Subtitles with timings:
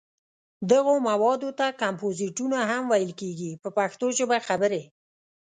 [0.71, 4.83] دغو موادو ته کمپوزېټونه هم ویل کېږي په پښتو ژبه خبرې.